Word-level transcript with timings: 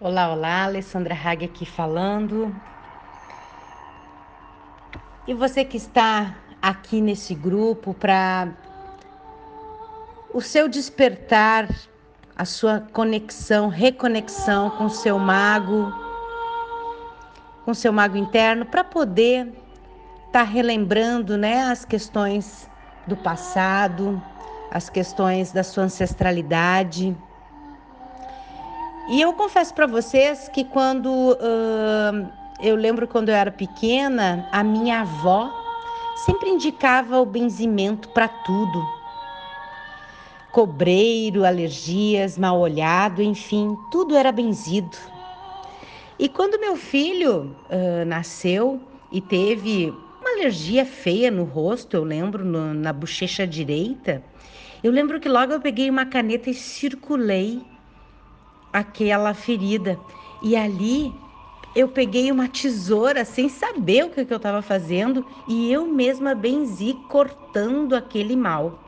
Olá, 0.00 0.30
olá, 0.30 0.62
Alessandra 0.62 1.12
Hague 1.12 1.46
aqui 1.46 1.66
falando. 1.66 2.54
E 5.26 5.34
você 5.34 5.64
que 5.64 5.76
está 5.76 6.36
aqui 6.62 7.00
nesse 7.00 7.34
grupo 7.34 7.92
para 7.92 8.48
o 10.32 10.40
seu 10.40 10.68
despertar, 10.68 11.68
a 12.36 12.44
sua 12.44 12.78
conexão, 12.92 13.68
reconexão 13.68 14.70
com 14.70 14.84
o 14.84 14.90
seu 14.90 15.18
mago, 15.18 15.92
com 17.64 17.72
o 17.72 17.74
seu 17.74 17.92
mago 17.92 18.16
interno, 18.16 18.64
para 18.64 18.84
poder 18.84 19.48
estar 20.28 20.30
tá 20.30 20.42
relembrando 20.44 21.36
né, 21.36 21.62
as 21.62 21.84
questões 21.84 22.70
do 23.04 23.16
passado, 23.16 24.22
as 24.70 24.88
questões 24.88 25.50
da 25.50 25.64
sua 25.64 25.82
ancestralidade. 25.82 27.16
E 29.08 29.22
eu 29.22 29.32
confesso 29.32 29.72
para 29.72 29.86
vocês 29.86 30.50
que 30.50 30.64
quando 30.64 31.08
uh, 31.08 32.30
eu 32.60 32.76
lembro 32.76 33.08
quando 33.08 33.30
eu 33.30 33.34
era 33.34 33.50
pequena, 33.50 34.46
a 34.52 34.62
minha 34.62 35.00
avó 35.00 35.50
sempre 36.26 36.50
indicava 36.50 37.18
o 37.18 37.24
benzimento 37.24 38.10
para 38.10 38.28
tudo. 38.28 38.86
Cobreiro, 40.52 41.46
alergias, 41.46 42.36
mal 42.36 42.60
olhado, 42.60 43.22
enfim, 43.22 43.74
tudo 43.90 44.14
era 44.14 44.30
benzido. 44.30 44.96
E 46.18 46.28
quando 46.28 46.60
meu 46.60 46.76
filho 46.76 47.56
uh, 47.70 48.04
nasceu 48.06 48.78
e 49.10 49.22
teve 49.22 49.90
uma 50.20 50.30
alergia 50.32 50.84
feia 50.84 51.30
no 51.30 51.44
rosto, 51.44 51.96
eu 51.96 52.04
lembro, 52.04 52.44
no, 52.44 52.74
na 52.74 52.92
bochecha 52.92 53.46
direita, 53.46 54.22
eu 54.84 54.92
lembro 54.92 55.18
que 55.18 55.30
logo 55.30 55.50
eu 55.50 55.60
peguei 55.60 55.88
uma 55.88 56.04
caneta 56.04 56.50
e 56.50 56.54
circulei 56.54 57.64
aquela 58.78 59.34
ferida. 59.34 59.98
E 60.42 60.56
ali 60.56 61.12
eu 61.74 61.88
peguei 61.88 62.30
uma 62.32 62.48
tesoura 62.48 63.24
sem 63.24 63.48
saber 63.48 64.04
o 64.04 64.10
que, 64.10 64.20
eu 64.20 64.36
estava 64.36 64.62
fazendo 64.62 65.24
e 65.46 65.72
eu 65.72 65.86
mesma 65.86 66.34
benzi 66.34 66.94
cortando 67.08 67.94
aquele 67.94 68.34
mal. 68.36 68.78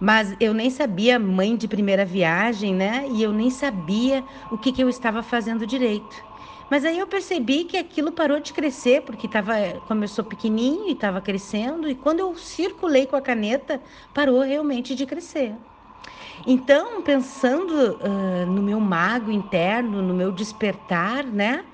Mas 0.00 0.34
eu 0.40 0.52
nem 0.52 0.68
sabia, 0.68 1.18
mãe 1.18 1.54
de 1.56 1.68
primeira 1.68 2.04
viagem, 2.04 2.74
né? 2.74 3.06
E 3.08 3.22
eu 3.22 3.32
nem 3.32 3.50
sabia 3.50 4.24
o 4.50 4.58
que, 4.58 4.72
que 4.72 4.82
eu 4.82 4.88
estava 4.88 5.22
fazendo 5.22 5.64
direito. 5.64 6.24
Mas 6.68 6.84
aí 6.84 6.98
eu 6.98 7.06
percebi 7.06 7.64
que 7.64 7.76
aquilo 7.76 8.10
parou 8.10 8.40
de 8.40 8.52
crescer, 8.52 9.02
porque 9.02 9.28
tava, 9.28 9.54
começou 9.86 10.24
pequenininho 10.24 10.88
e 10.88 10.92
estava 10.92 11.20
crescendo, 11.20 11.88
e 11.88 11.94
quando 11.94 12.20
eu 12.20 12.34
circulei 12.34 13.06
com 13.06 13.14
a 13.14 13.20
caneta, 13.20 13.80
parou 14.12 14.40
realmente 14.40 14.94
de 14.94 15.06
crescer. 15.06 15.54
Então, 16.46 17.02
pensando 17.02 17.72
uh, 17.72 18.46
no 18.46 18.62
meu 18.62 18.80
mago 18.80 19.30
interno, 19.30 20.02
no 20.02 20.12
meu 20.14 20.32
despertar, 20.32 21.24
né? 21.24 21.64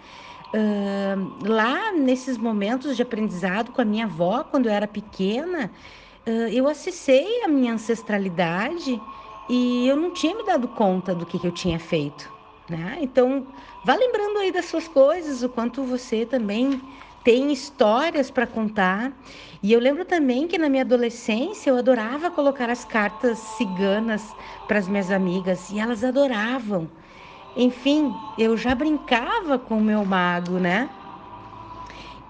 Uh, 0.54 1.46
lá 1.46 1.92
nesses 1.92 2.38
momentos 2.38 2.96
de 2.96 3.02
aprendizado 3.02 3.72
com 3.72 3.80
a 3.80 3.84
minha 3.84 4.04
avó, 4.04 4.44
quando 4.44 4.66
eu 4.66 4.72
era 4.72 4.86
pequena, 4.86 5.72
uh, 6.26 6.30
eu 6.50 6.68
acessei 6.68 7.42
a 7.44 7.48
minha 7.48 7.72
ancestralidade 7.74 9.02
e 9.48 9.86
eu 9.86 9.96
não 9.96 10.10
tinha 10.10 10.34
me 10.36 10.44
dado 10.44 10.68
conta 10.68 11.14
do 11.14 11.24
que, 11.26 11.38
que 11.38 11.46
eu 11.46 11.52
tinha 11.52 11.78
feito. 11.78 12.32
Né? 12.68 12.98
Então, 13.00 13.46
vá 13.82 13.94
lembrando 13.94 14.38
aí 14.38 14.52
das 14.52 14.66
suas 14.66 14.86
coisas, 14.86 15.42
o 15.42 15.48
quanto 15.48 15.84
você 15.84 16.26
também 16.26 16.82
tem 17.22 17.52
histórias 17.52 18.30
para 18.30 18.46
contar. 18.46 19.12
E 19.62 19.72
eu 19.72 19.80
lembro 19.80 20.04
também 20.04 20.46
que 20.46 20.56
na 20.58 20.68
minha 20.68 20.82
adolescência 20.82 21.70
eu 21.70 21.76
adorava 21.76 22.30
colocar 22.30 22.70
as 22.70 22.84
cartas 22.84 23.38
ciganas 23.38 24.34
para 24.66 24.78
as 24.78 24.88
minhas 24.88 25.10
amigas 25.10 25.70
e 25.70 25.78
elas 25.78 26.04
adoravam. 26.04 26.88
Enfim, 27.56 28.14
eu 28.36 28.56
já 28.56 28.74
brincava 28.74 29.58
com 29.58 29.78
o 29.78 29.82
meu 29.82 30.04
mago, 30.04 30.58
né? 30.58 30.88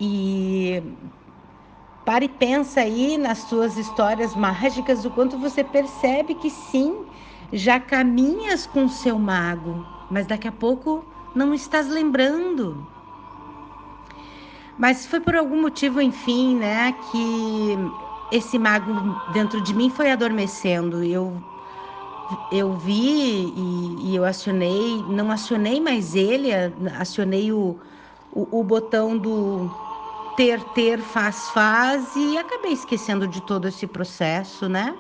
E 0.01 0.83
pare 2.05 2.27
e 2.27 2.29
pensa 2.29 2.81
aí 2.81 3.19
nas 3.19 3.39
suas 3.39 3.77
histórias 3.77 4.35
mágicas, 4.35 5.05
o 5.05 5.11
quanto 5.11 5.37
você 5.39 5.63
percebe 5.63 6.35
que 6.35 6.49
sim, 6.49 7.07
já 7.53 7.79
caminhas 7.79 8.67
com 8.67 8.85
o 8.85 8.89
seu 8.89 9.19
mago 9.19 9.85
mas 10.09 10.27
daqui 10.27 10.49
a 10.49 10.53
pouco 10.53 11.05
não 11.35 11.53
estás 11.53 11.89
lembrando. 11.89 12.87
Mas 14.79 15.07
foi 15.07 15.21
por 15.21 15.35
algum 15.35 15.61
motivo, 15.61 16.01
enfim, 16.01 16.57
né, 16.57 16.95
que 17.11 17.77
esse 18.31 18.59
mago 18.59 18.93
dentro 19.33 19.61
de 19.61 19.75
mim 19.75 19.91
foi 19.91 20.11
adormecendo. 20.11 21.03
Eu 21.03 21.37
eu 22.53 22.75
vi 22.75 23.53
e, 23.57 24.11
e 24.11 24.17
eu 24.17 24.25
acionei, 24.25 25.03
não 25.09 25.31
acionei 25.31 25.81
mais 25.81 26.15
ele, 26.15 26.51
acionei 26.99 27.51
o, 27.53 27.79
o, 28.33 28.61
o 28.61 28.63
botão 28.63 29.17
do 29.17 29.71
ter, 30.37 30.63
ter, 30.75 31.01
faz, 31.01 31.49
faz 31.51 32.15
e 32.15 32.37
acabei 32.37 32.73
esquecendo 32.73 33.27
de 33.27 33.41
todo 33.41 33.67
esse 33.67 33.87
processo, 33.87 34.69
né? 34.69 34.95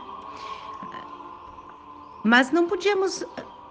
Mas 2.24 2.50
não 2.50 2.66
podíamos 2.66 3.24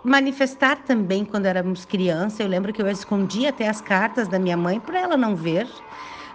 manifestar 0.07 0.77
também 0.83 1.25
quando 1.25 1.45
éramos 1.45 1.85
criança. 1.85 2.41
Eu 2.41 2.47
lembro 2.47 2.71
que 2.71 2.81
eu 2.81 2.87
escondia 2.87 3.49
até 3.49 3.67
as 3.67 3.81
cartas 3.81 4.27
da 4.27 4.39
minha 4.39 4.57
mãe 4.57 4.79
para 4.79 4.99
ela 4.99 5.17
não 5.17 5.35
ver, 5.35 5.67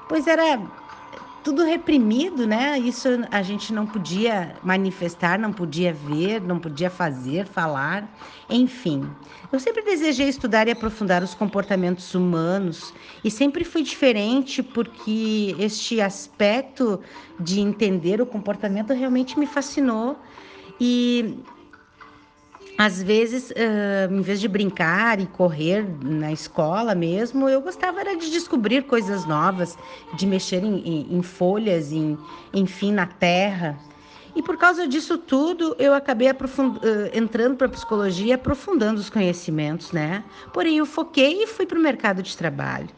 pois 0.07 0.27
era 0.27 0.61
tudo 1.43 1.65
reprimido, 1.65 2.47
né? 2.47 2.79
Isso 2.79 3.09
a 3.31 3.43
gente 3.43 3.73
não 3.73 3.85
podia 3.85 4.55
manifestar, 4.63 5.39
não 5.39 5.53
podia 5.53 5.93
ver, 5.93 6.41
não 6.41 6.59
podia 6.59 6.89
fazer, 6.89 7.47
falar, 7.47 8.09
enfim. 8.49 9.11
Eu 9.51 9.59
sempre 9.59 9.83
desejei 9.83 10.29
estudar 10.29 10.69
e 10.69 10.71
aprofundar 10.71 11.23
os 11.23 11.35
comportamentos 11.35 12.15
humanos 12.15 12.95
e 13.25 13.31
sempre 13.31 13.65
fui 13.65 13.83
diferente 13.83 14.63
porque 14.63 15.57
este 15.59 16.01
aspecto 16.01 17.01
de 17.41 17.61
entender 17.61 18.21
o 18.21 18.27
comportamento 18.27 18.93
realmente 18.93 19.39
me 19.39 19.47
fascinou 19.47 20.17
e 20.79 21.43
às 22.85 23.01
vezes, 23.01 23.51
uh, 23.51 24.13
em 24.13 24.23
vez 24.23 24.41
de 24.41 24.49
brincar 24.49 25.21
e 25.21 25.27
correr 25.27 25.87
na 26.03 26.33
escola 26.33 26.97
mesmo, 26.97 27.49
eu 27.49 27.61
gostava 27.61 28.01
era 28.01 28.17
de 28.17 28.29
descobrir 28.29 28.83
coisas 28.83 29.25
novas, 29.25 29.79
de 30.17 30.27
mexer 30.27 30.65
em, 30.65 30.79
em, 30.79 31.17
em 31.17 31.23
folhas, 31.23 31.93
em, 31.93 32.19
enfim, 32.53 32.91
na 32.93 33.07
terra. 33.07 33.79
E 34.35 34.43
por 34.43 34.57
causa 34.57 34.89
disso 34.89 35.17
tudo, 35.17 35.77
eu 35.79 35.95
acabei 35.95 36.29
uh, 36.29 36.35
entrando 37.15 37.57
para 37.57 37.69
a 37.69 37.71
psicologia, 37.71 38.35
aprofundando 38.35 38.99
os 38.99 39.09
conhecimentos, 39.09 39.93
né? 39.93 40.25
Porém, 40.53 40.79
eu 40.79 40.87
foquei 40.87 41.45
e 41.45 41.47
fui 41.47 41.67
para 41.67 41.79
o 41.79 41.83
mercado 41.83 42.21
de 42.21 42.37
trabalho. 42.37 42.89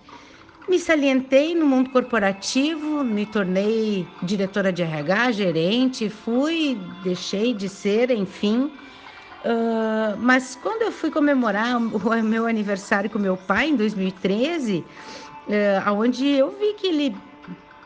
Me 0.67 0.79
salientei 0.79 1.55
no 1.55 1.67
mundo 1.67 1.91
corporativo, 1.91 3.05
me 3.05 3.27
tornei 3.27 4.09
diretora 4.23 4.73
de 4.73 4.83
RH, 4.83 5.33
gerente, 5.33 6.09
fui, 6.09 6.81
deixei 7.03 7.53
de 7.53 7.69
ser, 7.69 8.11
enfim 8.11 8.71
Uh, 9.45 10.17
mas 10.19 10.59
quando 10.63 10.83
eu 10.83 10.91
fui 10.91 11.11
comemorar 11.11 11.77
o 11.77 12.23
meu 12.23 12.47
aniversário 12.47 13.11
com 13.11 13.19
meu 13.19 13.37
pai 13.37 13.69
em 13.69 13.77
2013, 13.77 14.79
uh, 14.79 15.93
onde 15.93 16.27
eu 16.27 16.51
vi 16.59 16.73
que 16.73 16.87
ele, 16.87 17.17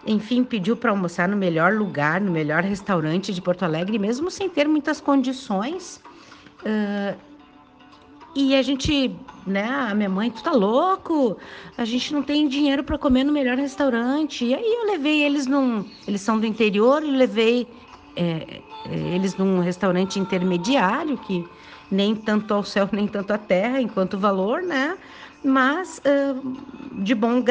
enfim, 0.07 0.45
pediu 0.45 0.77
para 0.77 0.93
almoçar 0.93 1.29
no 1.29 1.37
melhor 1.37 1.73
lugar, 1.73 2.21
no 2.21 2.31
melhor 2.31 2.63
restaurante 2.63 3.35
de 3.35 3.43
Porto 3.43 3.65
Alegre, 3.65 3.99
mesmo 3.99 4.31
sem 4.31 4.49
ter 4.49 4.69
muitas 4.69 5.01
condições. 5.01 6.01
Uh, 6.61 7.19
e 8.37 8.55
a 8.55 8.63
gente, 8.63 9.17
né, 9.45 9.65
a 9.69 9.93
minha 9.95 10.09
mãe, 10.09 10.31
tu 10.31 10.41
tá 10.45 10.53
louco? 10.53 11.37
A 11.77 11.85
gente 11.85 12.15
não 12.15 12.23
tem 12.23 12.47
dinheiro 12.47 12.85
para 12.85 12.97
comer 12.97 13.25
no 13.25 13.33
melhor 13.33 13.57
restaurante. 13.57 14.45
E 14.45 14.55
aí 14.55 14.75
eu 14.75 14.87
levei 14.87 15.25
eles 15.25 15.45
num, 15.47 15.85
eles 16.07 16.21
são 16.21 16.39
do 16.39 16.47
interior, 16.47 17.03
e 17.03 17.11
levei 17.11 17.67
é, 18.15 18.61
eles 18.91 19.37
num 19.37 19.61
restaurante 19.61 20.19
intermediário, 20.19 21.17
que 21.19 21.47
nem 21.91 22.15
tanto 22.15 22.53
ao 22.55 22.65
céu, 22.65 22.89
nem 22.93 23.07
tanto 23.07 23.33
à 23.33 23.39
terra, 23.39 23.81
enquanto 23.81 24.19
valor, 24.19 24.63
né? 24.63 24.97
Mas 25.45 26.01
uh, 26.01 27.03
de 27.03 27.15
bom 27.15 27.43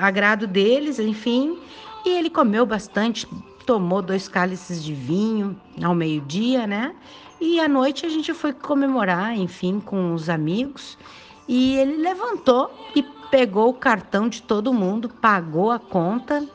agrado 0.00 0.46
deles, 0.46 0.98
enfim. 0.98 1.58
E 2.04 2.10
ele 2.10 2.30
comeu 2.30 2.64
bastante, 2.64 3.26
tomou 3.66 4.02
dois 4.02 4.28
cálices 4.28 4.82
de 4.82 4.92
vinho 4.94 5.58
ao 5.82 5.94
meio-dia, 5.94 6.66
né? 6.66 6.94
E 7.40 7.58
à 7.58 7.66
noite 7.68 8.04
a 8.04 8.08
gente 8.08 8.34
foi 8.34 8.52
comemorar, 8.52 9.36
enfim, 9.36 9.80
com 9.80 10.12
os 10.12 10.28
amigos. 10.28 10.98
E 11.48 11.76
ele 11.76 11.96
levantou 11.96 12.70
e 12.94 13.02
pegou 13.30 13.70
o 13.70 13.74
cartão 13.74 14.28
de 14.28 14.42
todo 14.42 14.72
mundo, 14.72 15.08
pagou 15.08 15.70
a 15.70 15.78
conta 15.78 16.46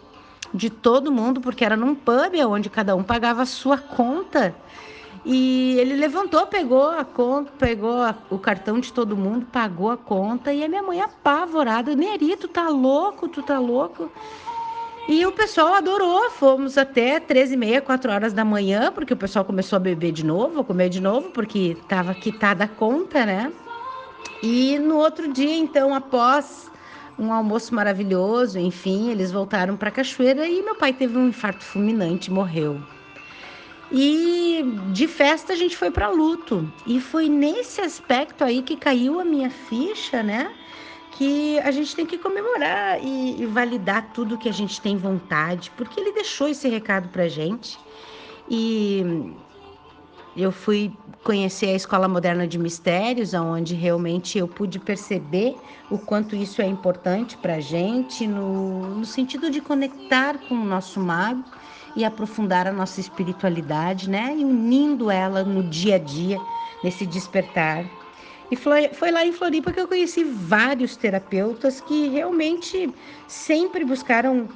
de 0.56 0.70
todo 0.70 1.12
mundo, 1.12 1.42
porque 1.42 1.66
era 1.66 1.76
num 1.76 1.94
pub 1.94 2.34
onde 2.48 2.70
cada 2.70 2.96
um 2.96 3.04
pagava 3.04 3.42
a 3.42 3.46
sua 3.46 3.78
conta. 3.78 4.56
E 5.26 5.76
ele 5.80 5.96
levantou, 5.96 6.46
pegou 6.46 6.92
a 6.92 7.04
conta, 7.04 7.52
pegou 7.58 8.02
a, 8.02 8.16
o 8.30 8.38
cartão 8.38 8.80
de 8.80 8.94
todo 8.94 9.18
mundo, 9.18 9.48
pagou 9.52 9.90
a 9.90 9.98
conta. 9.98 10.54
E 10.54 10.64
a 10.64 10.68
minha 10.68 10.84
mãe 10.84 11.02
apavorada, 11.02 11.96
Neri, 11.96 12.36
tu 12.38 12.48
tá 12.48 12.70
louco, 12.70 13.28
tu 13.28 13.42
tá 13.42 13.58
louco. 13.58 14.12
E 15.08 15.26
o 15.26 15.32
pessoal 15.32 15.74
adorou, 15.74 16.30
fomos 16.32 16.78
até 16.78 17.20
13 17.20 17.54
e 17.54 17.58
meia, 17.58 17.82
4 17.82 18.12
horas 18.12 18.34
da 18.34 18.46
manhã, 18.46 18.92
porque 18.92 19.14
o 19.14 19.18
pessoal 19.18 19.46
começou 19.46 19.78
a 19.78 19.80
beber 19.80 20.12
de 20.12 20.26
novo, 20.26 20.62
a 20.62 20.64
comer 20.64 20.90
de 20.90 21.00
novo, 21.00 21.30
porque 21.30 21.78
estava 21.80 22.14
quitada 22.14 22.64
a 22.64 22.68
conta, 22.68 23.26
né? 23.26 23.52
E 24.42 24.78
no 24.80 24.98
outro 24.98 25.32
dia, 25.32 25.56
então, 25.58 25.94
após 25.94 26.72
um 27.18 27.32
almoço 27.32 27.74
maravilhoso, 27.74 28.60
enfim, 28.60 29.10
eles 29.10 29.32
voltaram 29.32 29.78
para 29.78 29.92
cachoeira 29.92 30.48
e 30.48 30.62
meu 30.62 30.76
pai 30.76 30.94
teve 30.94 31.18
um 31.18 31.28
infarto 31.28 31.64
fulminante, 31.64 32.30
morreu. 32.30 32.82
E 33.92 34.64
de 34.92 35.08
festa 35.08 35.54
a 35.54 35.56
gente 35.56 35.78
foi 35.78 35.92
para 35.92 36.10
luto. 36.10 36.72
E 36.86 37.00
foi 37.00 37.30
nesse 37.30 37.82
aspecto 37.82 38.44
aí 38.44 38.62
que 38.62 38.76
caiu 38.76 39.20
a 39.20 39.24
minha 39.24 39.50
ficha, 39.50 40.24
né? 40.24 40.52
Que 41.12 41.60
a 41.60 41.72
gente 41.72 41.96
tem 41.96 42.06
que 42.06 42.18
comemorar 42.18 43.02
e, 43.02 43.42
e 43.42 43.46
validar 43.46 44.12
tudo 44.14 44.38
que 44.38 44.50
a 44.50 44.54
gente 44.54 44.82
tem 44.82 44.98
vontade, 44.98 45.72
porque 45.78 46.00
ele 46.00 46.12
deixou 46.12 46.50
esse 46.50 46.68
recado 46.68 47.10
pra 47.10 47.28
gente. 47.28 47.80
E 48.50 49.32
eu 50.36 50.52
fui 50.52 50.92
conhecer 51.24 51.68
a 51.68 51.76
Escola 51.76 52.08
Moderna 52.08 52.46
de 52.48 52.60
Mistérios, 52.60 53.34
onde 53.34 53.74
realmente 53.74 54.38
eu 54.38 54.48
pude 54.48 54.80
perceber 54.80 55.56
o 55.90 55.98
quanto 55.98 56.36
isso 56.36 56.62
é 56.62 56.68
importante 56.68 57.38
para 57.38 57.56
a 57.56 57.60
gente, 57.60 58.28
no, 58.28 58.96
no 58.96 59.06
sentido 59.06 59.50
de 59.50 59.62
conectar 59.62 60.38
com 60.48 60.56
o 60.56 60.66
nosso 60.66 61.00
mago 61.00 61.44
e 61.96 62.04
aprofundar 62.04 62.68
a 62.68 62.72
nossa 62.72 63.00
espiritualidade, 63.00 64.10
né? 64.10 64.36
E 64.38 64.44
unindo 64.44 65.10
ela 65.10 65.44
no 65.44 65.64
dia 65.64 65.96
a 65.96 66.00
dia, 66.00 66.40
nesse 66.84 67.06
despertar. 67.06 67.86
E 68.52 68.56
foi, 68.56 68.90
foi 68.90 69.10
lá 69.10 69.26
em 69.26 69.32
Floripa 69.32 69.72
que 69.72 69.80
eu 69.80 69.88
conheci 69.88 70.24
vários 70.24 70.96
terapeutas 70.96 71.82
que 71.82 72.10
realmente 72.10 72.94
sempre 73.28 73.84
buscaram 73.84 74.48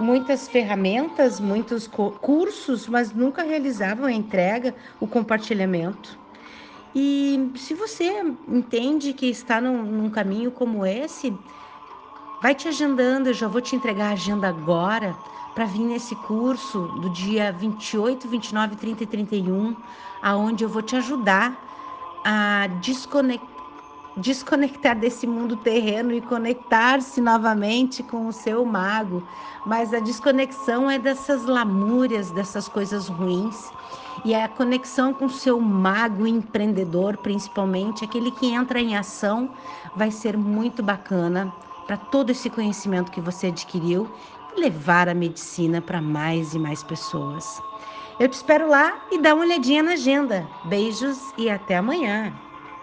muitas 0.00 0.48
ferramentas, 0.48 1.38
muitos 1.38 1.86
cursos, 1.86 2.88
mas 2.88 3.12
nunca 3.12 3.42
realizavam 3.42 4.06
a 4.06 4.12
entrega, 4.12 4.74
o 4.98 5.06
compartilhamento. 5.06 6.18
E 6.94 7.52
se 7.56 7.74
você 7.74 8.24
entende 8.48 9.12
que 9.12 9.26
está 9.26 9.60
num, 9.60 9.82
num 9.82 10.10
caminho 10.10 10.50
como 10.50 10.84
esse, 10.84 11.32
vai 12.42 12.54
te 12.54 12.66
agendando, 12.66 13.28
eu 13.28 13.34
já 13.34 13.46
vou 13.46 13.60
te 13.60 13.76
entregar 13.76 14.08
a 14.08 14.12
agenda 14.12 14.48
agora 14.48 15.14
para 15.54 15.66
vir 15.66 15.82
nesse 15.82 16.16
curso 16.16 16.80
do 17.00 17.10
dia 17.10 17.52
28, 17.52 18.28
29, 18.28 18.76
30 18.76 19.04
e 19.04 19.06
31, 19.06 19.76
aonde 20.22 20.64
eu 20.64 20.68
vou 20.68 20.82
te 20.82 20.96
ajudar 20.96 21.68
a 22.24 22.66
desconectar 22.80 23.59
desconectar 24.16 24.98
desse 24.98 25.26
mundo 25.26 25.56
terreno 25.56 26.12
e 26.12 26.20
conectar-se 26.20 27.20
novamente 27.20 28.02
com 28.02 28.26
o 28.26 28.32
seu 28.32 28.64
mago. 28.64 29.22
Mas 29.64 29.94
a 29.94 30.00
desconexão 30.00 30.90
é 30.90 30.98
dessas 30.98 31.44
lamúrias, 31.44 32.30
dessas 32.30 32.68
coisas 32.68 33.08
ruins. 33.08 33.70
E 34.24 34.34
a 34.34 34.48
conexão 34.48 35.14
com 35.14 35.26
o 35.26 35.30
seu 35.30 35.60
mago 35.60 36.26
empreendedor, 36.26 37.16
principalmente, 37.16 38.04
aquele 38.04 38.30
que 38.30 38.52
entra 38.52 38.80
em 38.80 38.96
ação, 38.96 39.50
vai 39.94 40.10
ser 40.10 40.36
muito 40.36 40.82
bacana 40.82 41.52
para 41.86 41.96
todo 41.96 42.30
esse 42.30 42.50
conhecimento 42.50 43.10
que 43.10 43.20
você 43.20 43.48
adquiriu 43.48 44.08
e 44.56 44.60
levar 44.60 45.08
a 45.08 45.14
medicina 45.14 45.80
para 45.80 46.00
mais 46.00 46.54
e 46.54 46.58
mais 46.58 46.82
pessoas. 46.82 47.60
Eu 48.18 48.28
te 48.28 48.34
espero 48.34 48.68
lá 48.68 49.00
e 49.10 49.18
dá 49.18 49.34
uma 49.34 49.44
olhadinha 49.44 49.82
na 49.82 49.92
agenda. 49.92 50.46
Beijos 50.64 51.32
e 51.38 51.48
até 51.48 51.78
amanhã. 51.78 52.32